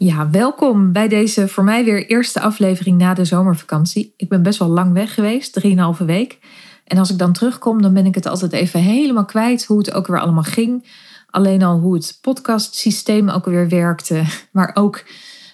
[0.00, 4.14] Ja, welkom bij deze voor mij weer eerste aflevering na de zomervakantie.
[4.16, 6.38] Ik ben best wel lang weg geweest, 3,5 week.
[6.84, 9.92] En als ik dan terugkom, dan ben ik het altijd even helemaal kwijt hoe het
[9.92, 10.86] ook weer allemaal ging.
[11.30, 14.22] Alleen al hoe het podcastsysteem ook weer werkte.
[14.52, 15.04] Maar ook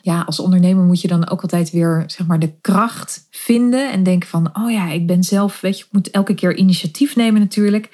[0.02, 3.92] ja, als ondernemer moet je dan ook altijd weer zeg maar, de kracht vinden.
[3.92, 7.16] En denken van, oh ja, ik ben zelf, weet je, ik moet elke keer initiatief
[7.16, 7.88] nemen natuurlijk.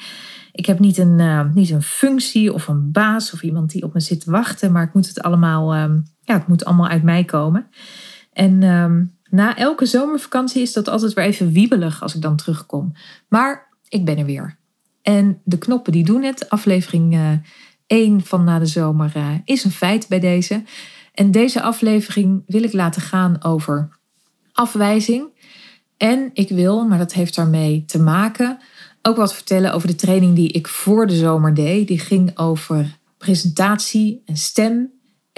[0.52, 3.94] Ik heb niet een, uh, niet een functie of een baas of iemand die op
[3.94, 4.72] me zit te wachten.
[4.72, 7.66] Maar ik moet het allemaal, um, ja, het moet allemaal uit mij komen.
[8.32, 12.92] En um, na elke zomervakantie is dat altijd weer even wiebelig als ik dan terugkom.
[13.28, 14.56] Maar ik ben er weer.
[15.02, 16.50] En de knoppen die doen het.
[16.50, 17.30] Aflevering uh,
[17.86, 20.62] 1 van na de zomer uh, is een feit bij deze.
[21.14, 23.88] En deze aflevering wil ik laten gaan over
[24.52, 25.24] afwijzing.
[25.96, 28.58] En ik wil, maar dat heeft daarmee te maken,
[29.02, 31.88] ook wat vertellen over de training die ik voor de zomer deed.
[31.88, 34.90] Die ging over presentatie en stem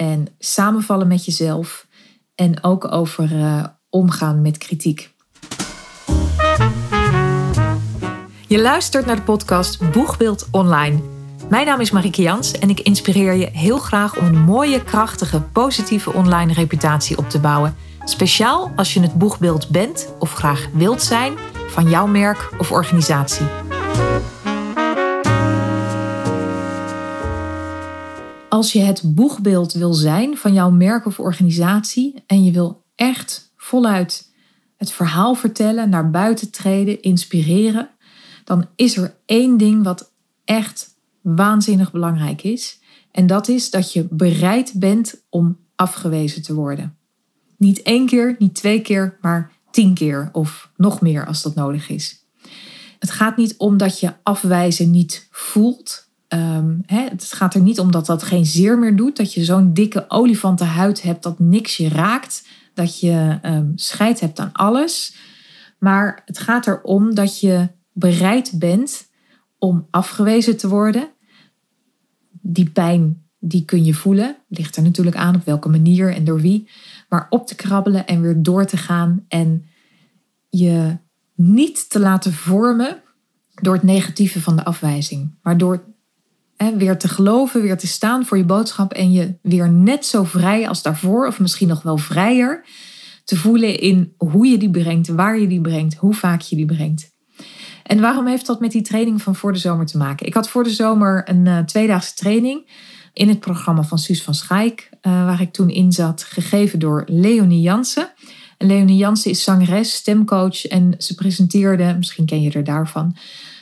[0.03, 1.87] en samenvallen met jezelf.
[2.35, 5.11] En ook over uh, omgaan met kritiek.
[8.47, 11.01] Je luistert naar de podcast Boegbeeld Online.
[11.49, 15.41] Mijn naam is Marieke Jans en ik inspireer je heel graag om een mooie, krachtige,
[15.41, 17.75] positieve online reputatie op te bouwen.
[18.03, 21.33] Speciaal als je het boegbeeld bent of graag wilt zijn
[21.67, 23.45] van jouw merk of organisatie.
[28.63, 33.51] Als je het boegbeeld wil zijn van jouw merk of organisatie en je wil echt
[33.57, 34.29] voluit
[34.77, 37.89] het verhaal vertellen, naar buiten treden, inspireren,
[38.43, 40.11] dan is er één ding wat
[40.45, 42.79] echt waanzinnig belangrijk is.
[43.11, 46.95] En dat is dat je bereid bent om afgewezen te worden.
[47.57, 51.89] Niet één keer, niet twee keer, maar tien keer of nog meer als dat nodig
[51.89, 52.23] is.
[52.99, 56.11] Het gaat niet om dat je afwijzen niet voelt.
[56.85, 59.17] Hè, het gaat er niet om dat dat geen zeer meer doet.
[59.17, 62.47] Dat je zo'n dikke olifantenhuid hebt dat niks je raakt.
[62.73, 65.15] Dat je um, scheid hebt aan alles.
[65.77, 69.07] Maar het gaat erom dat je bereid bent
[69.57, 71.07] om afgewezen te worden.
[72.41, 74.35] Die pijn, die kun je voelen.
[74.47, 76.69] Ligt er natuurlijk aan op welke manier en door wie.
[77.09, 79.25] Maar op te krabbelen en weer door te gaan.
[79.27, 79.65] En
[80.49, 80.97] je
[81.35, 83.01] niet te laten vormen
[83.61, 85.31] door het negatieve van de afwijzing.
[85.41, 85.83] Maar door
[86.71, 88.93] weer te geloven, weer te staan voor je boodschap.
[88.93, 92.65] En je weer net zo vrij als daarvoor, of misschien nog wel vrijer,
[93.23, 96.65] te voelen in hoe je die brengt, waar je die brengt, hoe vaak je die
[96.65, 97.11] brengt.
[97.83, 100.25] En waarom heeft dat met die training van voor de zomer te maken?
[100.25, 102.69] Ik had voor de zomer een uh, tweedaagse training
[103.13, 107.03] in het programma van Suus van Schaik, uh, waar ik toen in zat, gegeven door
[107.05, 108.11] Leonie Jansen.
[108.57, 113.15] En Leonie Jansen is zangeres, stemcoach en ze presenteerde, misschien ken je er daarvan,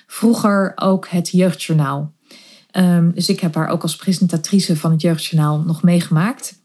[0.08, 2.14] vroeger ook het Jeugdjournaal.
[2.72, 6.60] Um, dus ik heb haar ook als presentatrice van het Jeugdjournaal nog meegemaakt.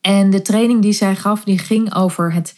[0.00, 2.54] En de training die zij gaf, die ging over het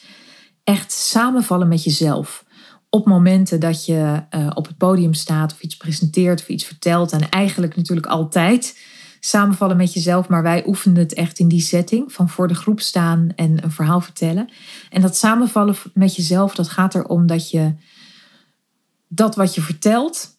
[0.64, 2.44] echt samenvallen met jezelf
[2.90, 7.12] op momenten dat je uh, op het podium staat of iets presenteert of iets vertelt.
[7.12, 8.78] En eigenlijk natuurlijk altijd
[9.20, 10.28] samenvallen met jezelf.
[10.28, 13.70] Maar wij oefenden het echt in die setting van voor de groep staan en een
[13.70, 14.48] verhaal vertellen.
[14.90, 17.72] En dat samenvallen met jezelf, dat gaat erom dat je
[19.08, 20.35] dat wat je vertelt,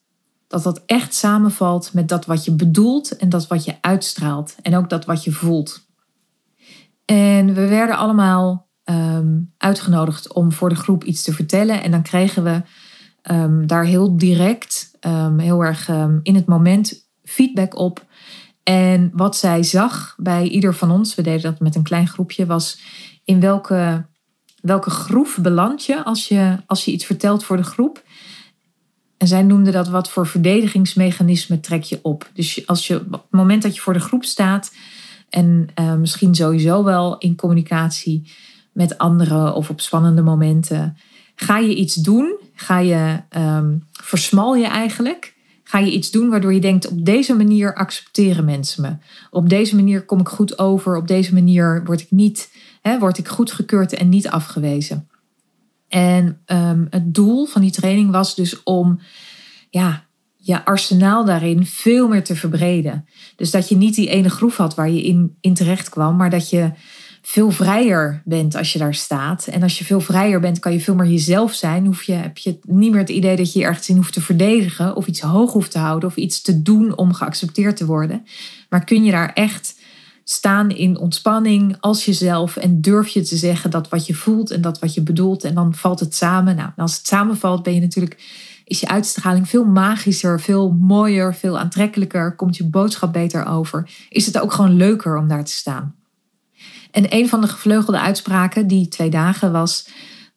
[0.48, 4.56] dat dat echt samenvalt met dat wat je bedoelt en dat wat je uitstraalt.
[4.62, 5.86] En ook dat wat je voelt.
[7.06, 11.84] En we werden allemaal um, uitgenodigd om voor de groep iets te vertellen.
[11.84, 12.62] En dan kregen we
[13.32, 15.90] um, daar heel direct, um, heel erg
[16.24, 18.06] in het moment feedback op.
[18.64, 22.46] En wat zij zag bij ieder van ons, we deden dat met een klein groepje,
[22.46, 22.80] was
[23.24, 24.06] in welke,
[24.62, 28.04] welke groef beland je als, je als je iets vertelt voor de groep.
[29.18, 32.30] En zij noemde dat wat voor verdedigingsmechanisme trek je op.
[32.34, 34.72] Dus als je op het moment dat je voor de groep staat
[35.30, 38.32] en uh, misschien sowieso wel in communicatie
[38.72, 40.98] met anderen of op spannende momenten.
[41.36, 42.40] Ga je iets doen?
[42.56, 45.36] Ga je um, versmal je eigenlijk?
[45.64, 48.96] Ga je iets doen waardoor je denkt: op deze manier accepteren mensen me.
[49.30, 50.96] Op deze manier kom ik goed over.
[50.96, 55.08] Op deze manier word ik niet, hè, word ik goedgekeurd en niet afgewezen.
[55.88, 59.00] En um, het doel van die training was dus om
[59.70, 60.04] ja,
[60.36, 63.06] je arsenaal daarin veel meer te verbreden.
[63.36, 66.30] Dus dat je niet die ene groef had waar je in, in terecht kwam, maar
[66.30, 66.72] dat je
[67.22, 69.48] veel vrijer bent als je daar staat.
[69.48, 71.86] En als je veel vrijer bent, kan je veel meer jezelf zijn.
[71.86, 74.22] Hoef je, heb je niet meer het idee dat je je ergens in hoeft te
[74.22, 78.26] verdedigen of iets hoog hoeft te houden of iets te doen om geaccepteerd te worden.
[78.70, 79.77] Maar kun je daar echt
[80.30, 84.62] staan in ontspanning als jezelf en durf je te zeggen dat wat je voelt en
[84.62, 86.56] dat wat je bedoelt en dan valt het samen.
[86.56, 88.18] Nou, als het samenvalt ben je natuurlijk
[88.66, 93.90] is je uitstraling veel magischer, veel mooier, veel aantrekkelijker, komt je boodschap beter over.
[94.10, 95.96] Is het ook gewoon leuker om daar te staan.
[96.92, 99.90] En een van de gevleugelde uitspraken die twee dagen was: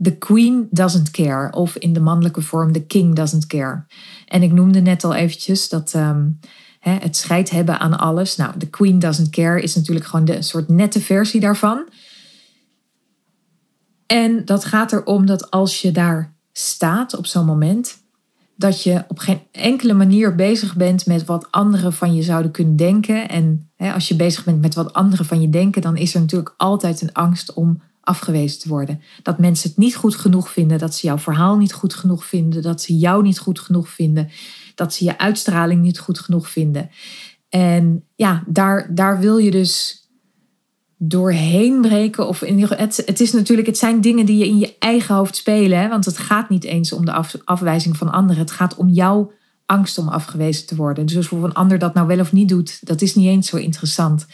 [0.03, 1.53] The Queen doesn't care.
[1.53, 3.85] Of in de mannelijke vorm: The King doesn't care.
[4.27, 6.29] En ik noemde net al eventjes dat ehm,
[6.81, 8.37] hè, het scheid hebben aan alles.
[8.37, 11.89] Nou, The Queen doesn't care is natuurlijk gewoon de soort nette versie daarvan.
[14.07, 17.99] En dat gaat erom dat als je daar staat op zo'n moment,
[18.57, 22.77] dat je op geen enkele manier bezig bent met wat anderen van je zouden kunnen
[22.77, 23.29] denken.
[23.29, 26.21] En hè, als je bezig bent met wat anderen van je denken, dan is er
[26.21, 29.03] natuurlijk altijd een angst om afgewezen te worden.
[29.23, 32.63] Dat mensen het niet goed genoeg vinden, dat ze jouw verhaal niet goed genoeg vinden,
[32.63, 34.31] dat ze jou niet goed genoeg vinden,
[34.81, 36.91] dat ze je uitstraling niet goed genoeg vinden.
[37.49, 40.05] En ja, daar, daar wil je dus
[40.97, 42.29] doorheen breken.
[42.29, 45.37] Of in het, het is natuurlijk, het zijn dingen die je in je eigen hoofd
[45.37, 45.79] spelen.
[45.79, 45.89] Hè?
[45.89, 48.43] Want het gaat niet eens om de af, afwijzing van anderen.
[48.43, 49.33] Het gaat om jouw
[49.67, 51.07] angst om afgewezen te worden.
[51.07, 53.57] Dus of een ander dat nou wel of niet doet, dat is niet eens zo
[53.57, 54.27] interessant.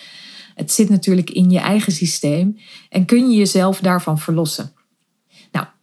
[0.54, 2.58] Het zit natuurlijk in je eigen systeem
[2.88, 4.72] en kun je jezelf daarvan verlossen.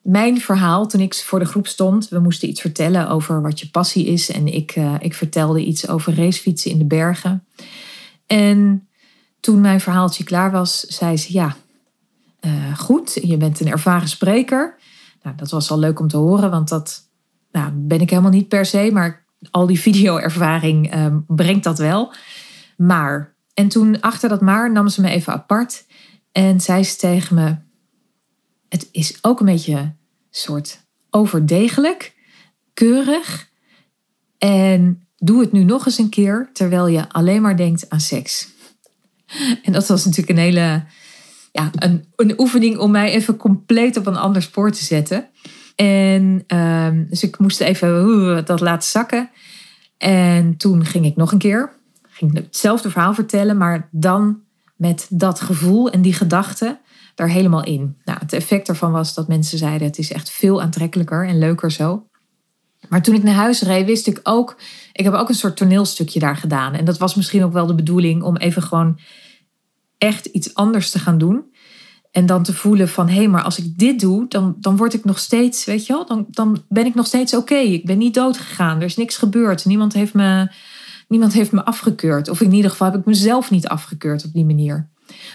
[0.03, 3.69] Mijn verhaal toen ik voor de groep stond, we moesten iets vertellen over wat je
[3.69, 7.45] passie is en ik, uh, ik vertelde iets over racefietsen in de bergen.
[8.27, 8.87] En
[9.39, 11.55] toen mijn verhaaltje klaar was, zei ze: Ja,
[12.41, 14.75] uh, goed, je bent een ervaren spreker.
[15.21, 17.07] Nou, dat was al leuk om te horen, want dat
[17.51, 22.13] nou, ben ik helemaal niet per se, maar al die video-ervaring uh, brengt dat wel.
[22.77, 25.85] Maar, en toen achter dat maar nam ze me even apart
[26.31, 27.55] en zei ze tegen me:
[28.73, 29.91] Het is ook een beetje
[30.29, 30.79] soort
[31.09, 32.13] overdegelijk,
[32.73, 33.49] keurig.
[34.37, 38.47] En doe het nu nog eens een keer terwijl je alleen maar denkt aan seks.
[39.63, 40.83] En dat was natuurlijk een hele
[41.51, 45.27] ja, een, een oefening om mij even compleet op een ander spoor te zetten.
[45.75, 49.29] En uh, dus ik moest even dat laten zakken.
[49.97, 51.73] En toen ging ik nog een keer.
[52.09, 54.41] Ging hetzelfde verhaal vertellen, maar dan
[54.75, 56.79] met dat gevoel en die gedachten
[57.15, 57.97] daar helemaal in.
[58.03, 61.71] Nou, het effect daarvan was dat mensen zeiden: het is echt veel aantrekkelijker en leuker
[61.71, 62.07] zo.
[62.89, 64.57] Maar toen ik naar huis reed, wist ik ook,
[64.91, 66.73] ik heb ook een soort toneelstukje daar gedaan.
[66.73, 68.99] En dat was misschien ook wel de bedoeling om even gewoon
[69.97, 71.51] echt iets anders te gaan doen.
[72.11, 74.93] En dan te voelen van, hé, hey, maar als ik dit doe, dan, dan word
[74.93, 77.55] ik nog steeds, weet je wel, dan, dan ben ik nog steeds oké.
[77.55, 79.65] Ik ben niet dood gegaan, er is niks gebeurd.
[79.65, 80.51] Niemand heeft, me,
[81.07, 82.29] niemand heeft me afgekeurd.
[82.29, 84.87] Of in ieder geval heb ik mezelf niet afgekeurd op die manier.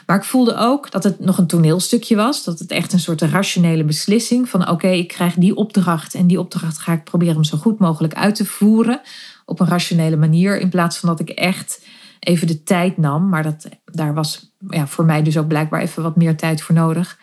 [0.06, 2.44] Maar ik voelde ook dat het nog een toneelstukje was.
[2.44, 6.38] Dat het echt een soort rationele beslissing van oké, ik krijg die opdracht en die
[6.38, 9.00] opdracht ga ik proberen om zo goed mogelijk uit te voeren
[9.44, 10.60] op een rationele manier.
[10.60, 11.80] In plaats van dat ik echt
[12.18, 13.28] even de tijd nam.
[13.28, 16.74] Maar dat, daar was ja, voor mij dus ook blijkbaar even wat meer tijd voor
[16.74, 17.18] nodig.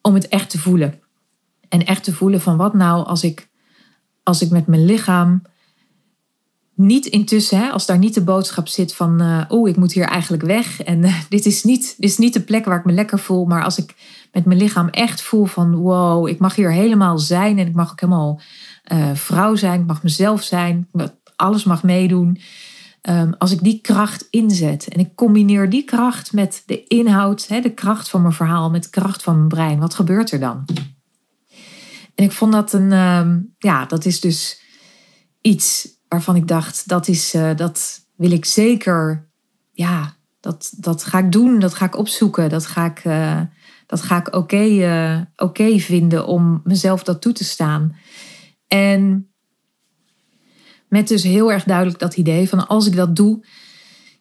[0.00, 1.00] Om het echt te voelen.
[1.68, 3.48] En echt te voelen van wat nou als ik,
[4.22, 5.42] als ik met mijn lichaam
[6.86, 10.04] niet intussen, hè, als daar niet de boodschap zit van, uh, oh, ik moet hier
[10.04, 10.82] eigenlijk weg.
[10.82, 13.44] En uh, dit, is niet, dit is niet de plek waar ik me lekker voel.
[13.44, 13.94] Maar als ik
[14.32, 17.58] met mijn lichaam echt voel van, wow, ik mag hier helemaal zijn.
[17.58, 18.40] En ik mag ook helemaal
[18.92, 19.80] uh, vrouw zijn.
[19.80, 20.88] Ik mag mezelf zijn.
[21.36, 22.40] Alles mag meedoen.
[23.08, 27.60] Um, als ik die kracht inzet en ik combineer die kracht met de inhoud, hè,
[27.60, 30.64] de kracht van mijn verhaal, met de kracht van mijn brein, wat gebeurt er dan?
[32.14, 34.60] En ik vond dat een, um, ja, dat is dus
[35.40, 39.28] iets waarvan ik dacht, dat, is, uh, dat wil ik zeker,
[39.72, 43.40] ja, dat, dat ga ik doen, dat ga ik opzoeken, dat ga ik, uh,
[43.86, 47.96] dat ga ik oké uh, okay vinden om mezelf dat toe te staan.
[48.66, 49.30] En
[50.88, 53.46] met dus heel erg duidelijk dat idee van als ik dat doe,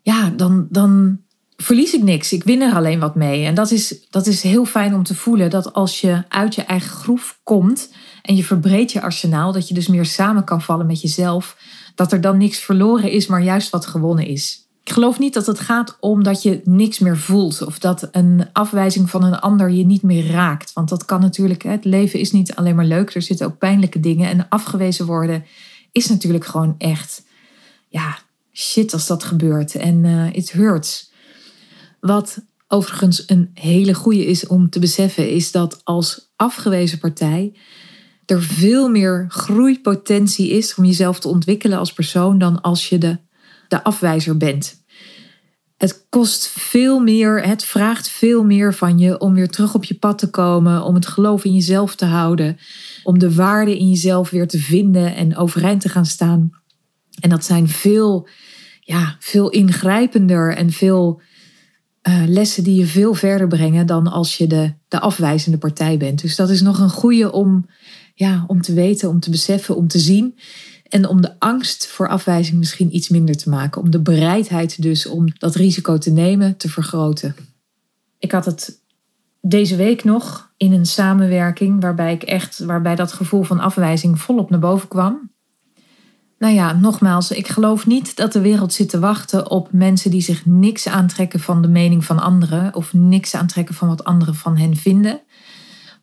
[0.01, 1.19] ja, dan, dan
[1.55, 2.33] verlies ik niks.
[2.33, 3.45] Ik win er alleen wat mee.
[3.45, 6.63] En dat is, dat is heel fijn om te voelen dat als je uit je
[6.63, 7.89] eigen groef komt
[8.21, 11.57] en je verbreedt je arsenaal, dat je dus meer samen kan vallen met jezelf,
[11.95, 14.65] dat er dan niks verloren is, maar juist wat gewonnen is.
[14.83, 18.49] Ik geloof niet dat het gaat om dat je niks meer voelt of dat een
[18.53, 20.73] afwijzing van een ander je niet meer raakt.
[20.73, 23.99] Want dat kan natuurlijk, het leven is niet alleen maar leuk, er zitten ook pijnlijke
[23.99, 25.45] dingen en afgewezen worden
[25.91, 27.23] is natuurlijk gewoon echt,
[27.87, 28.17] ja,
[28.53, 29.75] shit als dat gebeurt.
[29.75, 31.11] En uh, it hurts.
[31.99, 37.53] Wat overigens een hele goede is om te beseffen, is dat als afgewezen partij
[38.31, 43.17] er veel meer groeipotentie is om jezelf te ontwikkelen als persoon dan als je de,
[43.67, 44.79] de afwijzer bent.
[45.77, 49.95] Het kost veel meer, het vraagt veel meer van je om weer terug op je
[49.95, 52.57] pad te komen, om het geloof in jezelf te houden,
[53.03, 56.51] om de waarde in jezelf weer te vinden en overeind te gaan staan.
[57.19, 58.27] En dat zijn veel,
[58.79, 61.21] ja, veel ingrijpender en veel
[62.07, 66.21] uh, lessen die je veel verder brengen dan als je de, de afwijzende partij bent.
[66.21, 67.65] Dus dat is nog een goede om,
[68.15, 70.37] ja, om te weten, om te beseffen, om te zien.
[70.89, 73.81] En om de angst voor afwijzing misschien iets minder te maken.
[73.81, 77.35] Om de bereidheid dus om dat risico te nemen te vergroten.
[78.19, 78.79] Ik had het
[79.41, 84.49] deze week nog in een samenwerking waarbij ik echt, waarbij dat gevoel van afwijzing volop
[84.49, 85.29] naar boven kwam.
[86.41, 90.21] Nou ja, nogmaals, ik geloof niet dat de wereld zit te wachten op mensen die
[90.21, 94.57] zich niks aantrekken van de mening van anderen of niks aantrekken van wat anderen van
[94.57, 95.21] hen vinden.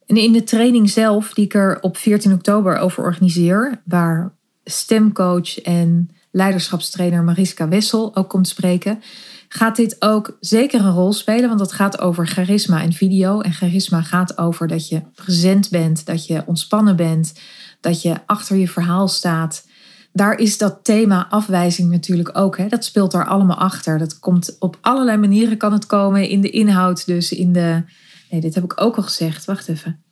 [0.08, 4.32] En in de training zelf, die ik er op 14 oktober over organiseer, waar
[4.64, 9.02] stemcoach en leiderschapstrainer Mariska Wessel ook komt spreken,
[9.48, 13.40] gaat dit ook zeker een rol spelen, want het gaat over charisma en video.
[13.40, 17.32] En charisma gaat over dat je present bent, dat je ontspannen bent,
[17.80, 19.66] dat je achter je verhaal staat.
[20.12, 22.58] Daar is dat thema afwijzing natuurlijk ook.
[22.58, 22.68] Hè?
[22.68, 23.98] Dat speelt daar allemaal achter.
[23.98, 27.82] Dat komt op allerlei manieren kan het komen in de inhoud, dus in de.
[28.30, 29.44] Nee, dit heb ik ook al gezegd.
[29.44, 30.02] Wacht even.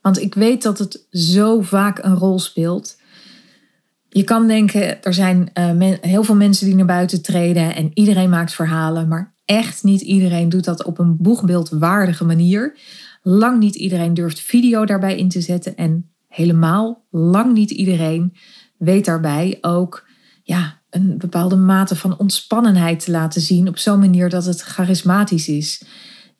[0.00, 2.98] Want ik weet dat het zo vaak een rol speelt.
[4.08, 8.30] Je kan denken, er zijn uh, heel veel mensen die naar buiten treden en iedereen
[8.30, 12.78] maakt verhalen, maar echt niet iedereen doet dat op een boegbeeldwaardige manier.
[13.22, 18.36] Lang niet iedereen durft video daarbij in te zetten en helemaal lang niet iedereen
[18.76, 20.08] weet daarbij ook
[20.42, 25.48] ja, een bepaalde mate van ontspannenheid te laten zien op zo'n manier dat het charismatisch
[25.48, 25.82] is.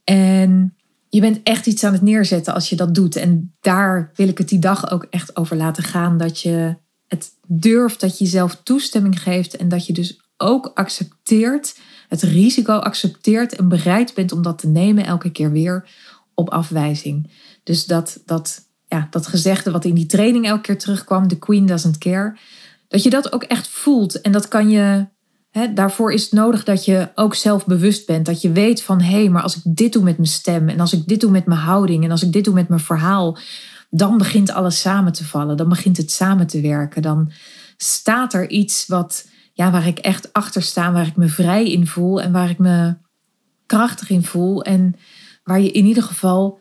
[0.04, 0.74] En
[1.10, 3.16] je bent echt iets aan het neerzetten als je dat doet.
[3.16, 6.18] En daar wil ik het die dag ook echt over laten gaan.
[6.18, 6.76] Dat je
[7.06, 12.72] het durft, dat je jezelf toestemming geeft en dat je dus ook accepteert, het risico
[12.72, 15.88] accepteert en bereid bent om dat te nemen elke keer weer
[16.34, 17.30] op afwijzing.
[17.62, 21.66] Dus dat, dat, ja, dat gezegde wat in die training elke keer terugkwam, the queen
[21.66, 22.36] doesn't care,
[22.88, 24.20] dat je dat ook echt voelt.
[24.20, 25.06] En dat kan je,
[25.74, 28.26] daarvoor is het nodig dat je ook zelfbewust bent.
[28.26, 30.80] Dat je weet van, hé, hey, maar als ik dit doe met mijn stem en
[30.80, 33.38] als ik dit doe met mijn houding en als ik dit doe met mijn verhaal,
[33.90, 35.56] dan begint alles samen te vallen.
[35.56, 37.02] Dan begint het samen te werken.
[37.02, 37.32] Dan
[37.76, 41.86] staat er iets wat, ja, waar ik echt achter sta, waar ik me vrij in
[41.86, 42.94] voel en waar ik me
[43.66, 44.64] krachtig in voel.
[44.64, 44.96] En
[45.44, 46.60] waar je in ieder geval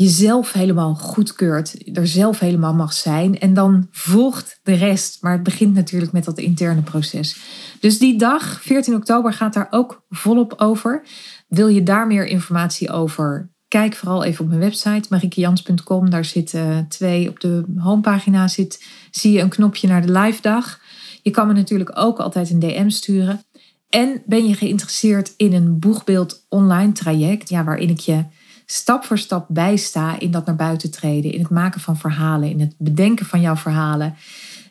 [0.00, 3.38] jezelf helemaal goedkeurt, er zelf helemaal mag zijn.
[3.38, 5.18] En dan volgt de rest.
[5.20, 7.36] Maar het begint natuurlijk met dat interne proces.
[7.80, 11.02] Dus die dag, 14 oktober, gaat daar ook volop over.
[11.48, 16.10] Wil je daar meer informatie over Kijk vooral even op mijn website marikejans.com.
[16.10, 20.80] Daar zitten twee op de homepagina zit, zie je een knopje naar de live dag.
[21.22, 23.44] Je kan me natuurlijk ook altijd een DM sturen.
[23.88, 28.24] En ben je geïnteresseerd in een boegbeeld online traject, ja, waarin ik je
[28.72, 32.60] stap voor stap bijsta in dat naar buiten treden, in het maken van verhalen, in
[32.60, 34.14] het bedenken van jouw verhalen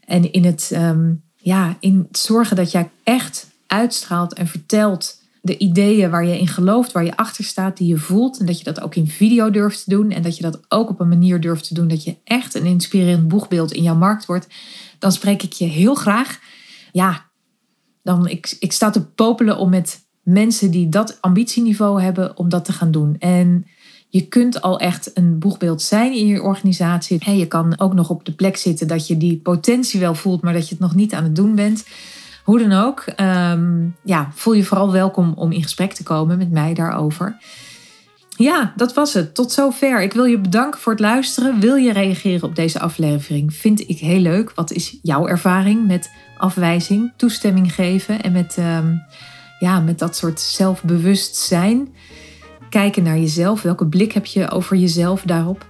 [0.06, 6.10] en in het, ehm, ja, in zorgen dat jij echt uitstraalt en vertelt de ideeën
[6.10, 8.40] waar je in gelooft, waar je achter staat, die je voelt.
[8.40, 10.12] En dat je dat ook in video durft te doen.
[10.12, 12.66] En dat je dat ook op een manier durft te doen dat je echt een
[12.66, 14.48] inspirerend boegbeeld in jouw markt wordt.
[15.00, 16.40] Dan spreek ik je heel graag.
[16.92, 17.26] Ja,
[18.04, 22.66] dan ik, ik sta te popelen om met mensen die dat ambitieniveau hebben, om dat
[22.66, 23.16] te gaan doen.
[23.20, 23.66] En
[24.10, 27.38] je kunt al echt een boegbeeld zijn in je organisatie.
[27.38, 30.54] Je kan ook nog op de plek zitten dat je die potentie wel voelt, maar
[30.54, 31.86] dat je het nog niet aan het doen bent.
[32.44, 36.52] Hoe dan ook, ehm, ja, voel je vooral welkom om in gesprek te komen met
[36.52, 37.38] mij daarover.
[38.38, 39.36] Ja, dat was het.
[39.36, 40.02] Tot zover.
[40.02, 41.60] Ik wil je bedanken voor het luisteren.
[41.60, 43.54] Wil je reageren op deze aflevering?
[43.54, 44.52] Vind ik heel leuk.
[44.56, 48.94] Wat is jouw ervaring met afwijzing, toestemming geven en met, ehm,
[49.60, 51.88] ja, met dat soort zelfbewustzijn?
[52.70, 53.62] Kijken naar jezelf.
[53.62, 55.66] Welke blik heb je over jezelf daarop?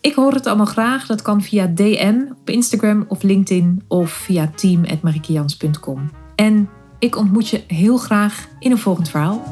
[0.00, 1.06] Ik hoor het allemaal graag.
[1.06, 6.10] Dat kan via DM op Instagram of LinkedIn of via team.marikejans.com.
[6.34, 6.68] En
[6.98, 9.42] ik ontmoet je heel graag in een volgend verhaal.